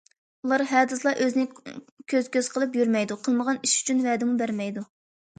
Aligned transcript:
ئۇلار 0.45 0.61
ھە 0.69 0.79
دېسىلا 0.91 1.11
ئۆزىنى 1.25 1.43
كۆز- 2.13 2.29
كۆز 2.35 2.49
قىلىپ 2.53 2.77
يۈرمەيدۇ 2.79 3.17
قىلمىغان 3.27 3.59
ئىش 3.67 3.75
ئۈچۈن 3.83 4.01
ۋەدىمۇ 4.07 4.33
بەرمەيدۇ. 4.41 4.85